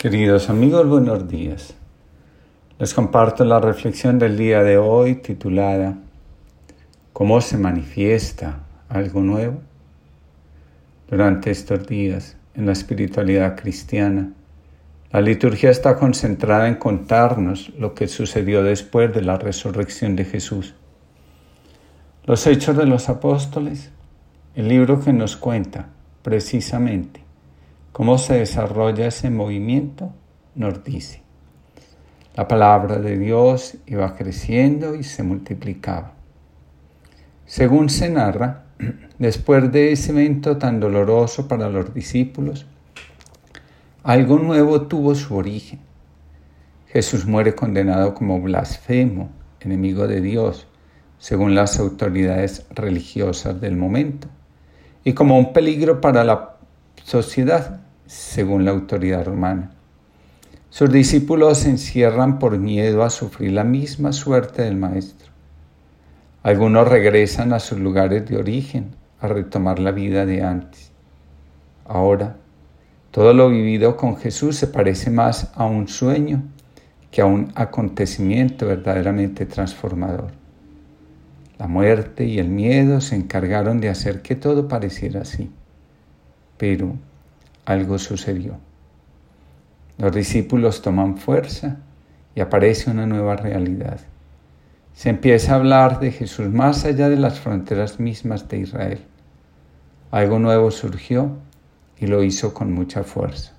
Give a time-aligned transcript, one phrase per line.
[0.00, 1.74] Queridos amigos, buenos días.
[2.78, 5.98] Les comparto la reflexión del día de hoy titulada
[7.12, 9.60] ¿Cómo se manifiesta algo nuevo?
[11.06, 14.32] Durante estos días, en la espiritualidad cristiana,
[15.12, 20.74] la liturgia está concentrada en contarnos lo que sucedió después de la resurrección de Jesús.
[22.24, 23.90] Los Hechos de los Apóstoles,
[24.54, 25.90] el libro que nos cuenta
[26.22, 27.20] precisamente
[27.92, 30.12] cómo se desarrolla ese movimiento,
[30.54, 31.22] nos dice.
[32.36, 36.12] La palabra de Dios iba creciendo y se multiplicaba.
[37.46, 38.64] Según se narra,
[39.18, 42.66] después de ese evento tan doloroso para los discípulos,
[44.02, 45.80] algo nuevo tuvo su origen.
[46.86, 50.66] Jesús muere condenado como blasfemo, enemigo de Dios,
[51.18, 54.28] según las autoridades religiosas del momento,
[55.04, 56.59] y como un peligro para la
[57.04, 59.70] sociedad, según la autoridad romana.
[60.68, 65.30] Sus discípulos se encierran por miedo a sufrir la misma suerte del Maestro.
[66.42, 70.92] Algunos regresan a sus lugares de origen a retomar la vida de antes.
[71.84, 72.36] Ahora,
[73.10, 76.42] todo lo vivido con Jesús se parece más a un sueño
[77.10, 80.30] que a un acontecimiento verdaderamente transformador.
[81.58, 85.50] La muerte y el miedo se encargaron de hacer que todo pareciera así
[86.60, 86.94] pero
[87.64, 88.58] algo sucedió.
[89.96, 91.78] Los discípulos toman fuerza
[92.34, 93.98] y aparece una nueva realidad.
[94.92, 99.00] Se empieza a hablar de Jesús más allá de las fronteras mismas de Israel.
[100.10, 101.30] Algo nuevo surgió
[101.98, 103.52] y lo hizo con mucha fuerza.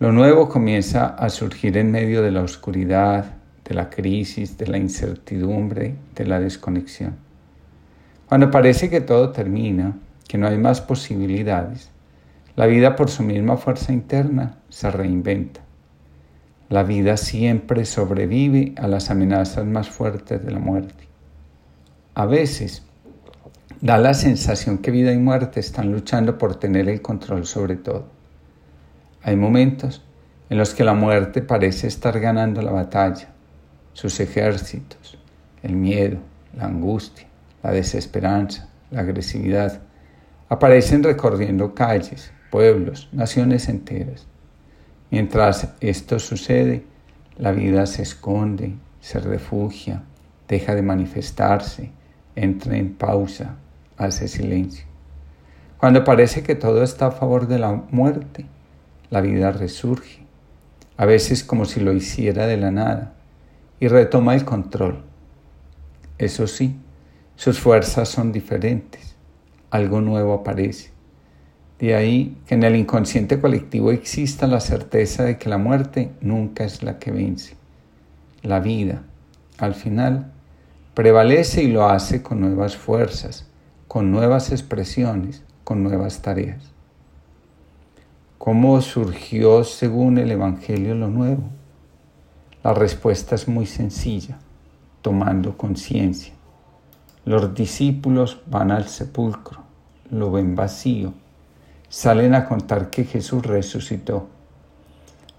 [0.00, 4.76] Lo nuevo comienza a surgir en medio de la oscuridad, de la crisis, de la
[4.76, 7.16] incertidumbre, de la desconexión.
[8.28, 9.96] Cuando parece que todo termina,
[10.28, 11.90] que no hay más posibilidades,
[12.54, 15.60] la vida por su misma fuerza interna se reinventa.
[16.68, 21.08] La vida siempre sobrevive a las amenazas más fuertes de la muerte.
[22.14, 22.82] A veces
[23.80, 28.06] da la sensación que vida y muerte están luchando por tener el control sobre todo.
[29.22, 30.04] Hay momentos
[30.50, 33.28] en los que la muerte parece estar ganando la batalla,
[33.92, 35.16] sus ejércitos,
[35.62, 36.18] el miedo,
[36.54, 37.26] la angustia,
[37.62, 39.80] la desesperanza, la agresividad,
[40.48, 44.26] aparecen recorriendo calles, pueblos, naciones enteras.
[45.10, 46.84] Mientras esto sucede,
[47.36, 50.02] la vida se esconde, se refugia,
[50.48, 51.92] deja de manifestarse,
[52.34, 53.56] entra en pausa,
[53.96, 54.86] hace silencio.
[55.78, 58.46] Cuando parece que todo está a favor de la muerte,
[59.10, 60.20] la vida resurge,
[60.96, 63.14] a veces como si lo hiciera de la nada,
[63.80, 65.04] y retoma el control.
[66.18, 66.76] Eso sí,
[67.36, 69.17] sus fuerzas son diferentes
[69.70, 70.90] algo nuevo aparece.
[71.78, 76.64] De ahí que en el inconsciente colectivo exista la certeza de que la muerte nunca
[76.64, 77.56] es la que vence.
[78.42, 79.02] La vida,
[79.58, 80.32] al final,
[80.94, 83.46] prevalece y lo hace con nuevas fuerzas,
[83.86, 86.72] con nuevas expresiones, con nuevas tareas.
[88.38, 91.44] ¿Cómo surgió según el Evangelio lo nuevo?
[92.64, 94.38] La respuesta es muy sencilla,
[95.02, 96.37] tomando conciencia.
[97.28, 99.60] Los discípulos van al sepulcro,
[100.10, 101.12] lo ven vacío,
[101.90, 104.28] salen a contar que Jesús resucitó.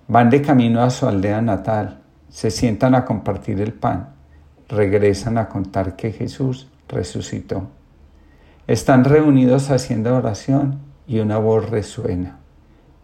[0.08, 4.10] Van de camino a su aldea natal, se sientan a compartir el pan,
[4.68, 7.64] regresan a contar que Jesús resucitó.
[8.68, 10.78] Están reunidos haciendo oración
[11.08, 12.38] y una voz resuena.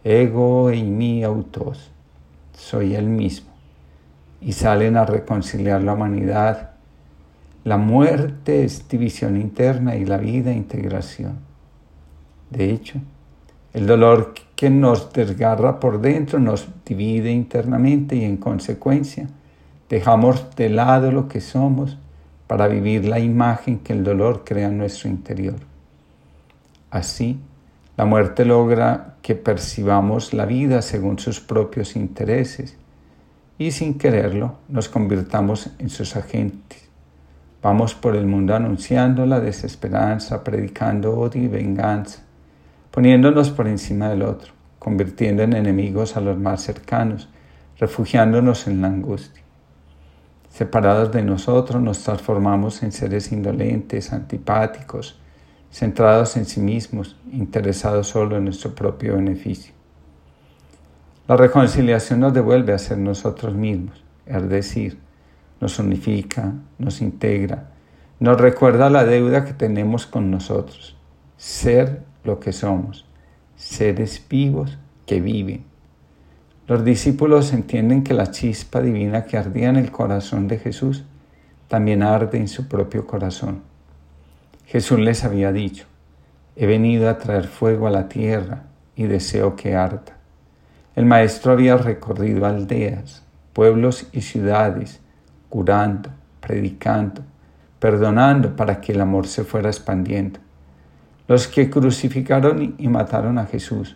[0.03, 1.89] Ego y mi autos,
[2.55, 3.49] soy el mismo.
[4.41, 6.74] Y salen a reconciliar la humanidad
[7.65, 11.39] la muerte es división interna y la vida integración.
[12.51, 13.01] De hecho,
[13.73, 19.27] el dolor que nos desgarra por dentro nos divide internamente y en consecuencia
[19.89, 21.97] dejamos de lado lo que somos
[22.45, 25.55] para vivir la imagen que el dolor crea en nuestro interior.
[26.91, 27.39] Así,
[27.97, 32.77] la muerte logra que percibamos la vida según sus propios intereses
[33.57, 36.84] y sin quererlo nos convirtamos en sus agentes
[37.65, 42.19] Vamos por el mundo anunciando la desesperanza, predicando odio y venganza,
[42.91, 47.27] poniéndonos por encima del otro, convirtiendo en enemigos a los más cercanos,
[47.79, 49.41] refugiándonos en la angustia.
[50.47, 55.19] Separados de nosotros nos transformamos en seres indolentes, antipáticos,
[55.71, 59.73] centrados en sí mismos, interesados solo en nuestro propio beneficio.
[61.27, 64.99] La reconciliación nos devuelve a ser nosotros mismos, es decir,
[65.59, 67.69] nos unifica, nos integra,
[68.19, 70.95] nos recuerda la deuda que tenemos con nosotros,
[71.37, 73.05] ser lo que somos,
[73.55, 75.63] seres vivos que viven.
[76.67, 81.03] Los discípulos entienden que la chispa divina que ardía en el corazón de Jesús
[81.67, 83.61] también arde en su propio corazón.
[84.65, 85.85] Jesús les había dicho,
[86.55, 88.63] he venido a traer fuego a la tierra
[88.95, 90.17] y deseo que arda.
[90.95, 93.23] El Maestro había recorrido aldeas,
[93.53, 95.01] pueblos y ciudades,
[95.55, 96.09] curando,
[96.41, 97.21] predicando,
[97.79, 100.37] perdonando para que el amor se fuera expandiendo.
[101.29, 103.95] Los que crucificaron y mataron a Jesús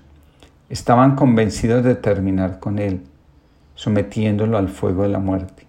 [0.69, 3.01] estaban convencidos de terminar con él,
[3.75, 5.67] sometiéndolo al fuego de la muerte.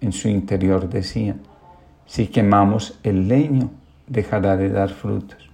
[0.00, 1.42] En su interior decían,
[2.06, 3.68] si quemamos el leño,
[4.06, 5.50] dejará de dar frutos.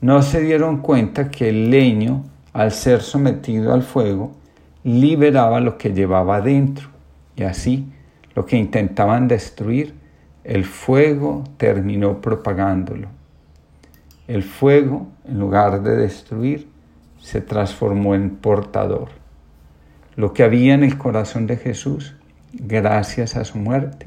[0.00, 4.32] No se dieron cuenta que el leño, al ser sometido al fuego,
[4.82, 6.88] liberaba lo que llevaba adentro,
[7.36, 7.86] y así
[8.40, 9.92] lo que intentaban destruir,
[10.44, 13.08] el fuego terminó propagándolo.
[14.28, 16.66] El fuego, en lugar de destruir,
[17.18, 19.10] se transformó en portador.
[20.16, 22.16] Lo que había en el corazón de Jesús,
[22.54, 24.06] gracias a su muerte,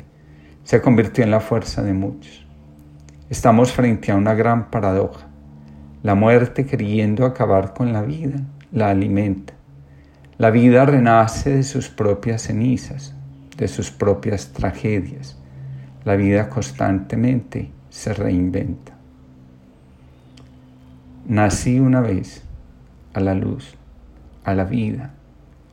[0.63, 2.43] se convirtió en la fuerza de muchos.
[3.29, 5.27] Estamos frente a una gran paradoja.
[6.01, 8.39] La muerte queriendo acabar con la vida,
[8.71, 9.53] la alimenta.
[10.39, 13.13] La vida renace de sus propias cenizas,
[13.57, 15.37] de sus propias tragedias.
[16.05, 18.93] La vida constantemente se reinventa.
[21.27, 22.43] Nací una vez
[23.13, 23.75] a la luz,
[24.43, 25.13] a la vida,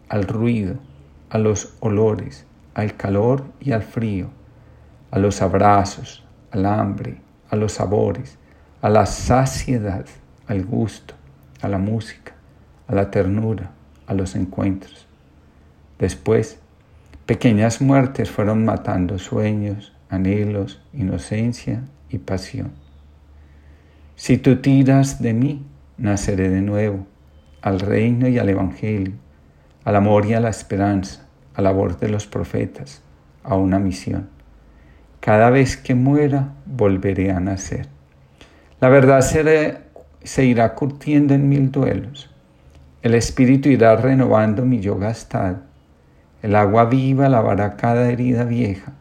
[0.09, 0.77] al ruido,
[1.31, 4.31] a los olores, al calor y al frío,
[5.11, 8.39] a los abrazos, al hambre, a los sabores,
[8.83, 10.07] a la saciedad,
[10.47, 11.15] al gusto,
[11.61, 12.33] a la música,
[12.87, 13.71] a la ternura,
[14.07, 15.07] a los encuentros.
[15.99, 16.61] Después,
[17.31, 22.73] pequeñas muertes fueron matando sueños, anhelos, inocencia y pasión.
[24.17, 25.65] Si tú tiras de mí,
[25.97, 27.07] naceré de nuevo,
[27.63, 29.13] al reino y al evangelio,
[29.85, 31.25] al amor y a la esperanza,
[31.55, 33.01] a la voz de los profetas,
[33.45, 34.29] a una misión.
[35.21, 37.87] Cada vez que muera, volveré a nacer.
[38.81, 42.29] La verdad se irá curtiendo en mil duelos.
[43.03, 45.70] El espíritu irá renovando mi yo gastado.
[46.43, 48.93] El agua viva lavará cada herida vieja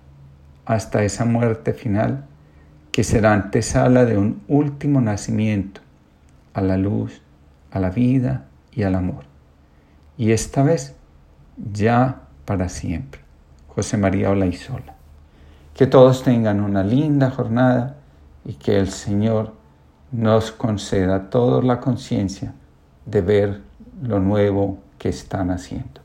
[0.65, 2.25] hasta esa muerte final
[2.91, 5.81] que será antesala de un último nacimiento
[6.53, 7.21] a la luz,
[7.71, 9.23] a la vida y al amor.
[10.17, 10.95] Y esta vez
[11.73, 13.21] ya para siempre.
[13.67, 14.95] José María Olaizola.
[15.73, 17.95] Que todos tengan una linda jornada
[18.43, 19.53] y que el Señor
[20.11, 22.53] nos conceda a todos la conciencia
[23.05, 23.61] de ver
[24.01, 26.01] lo nuevo que están haciendo.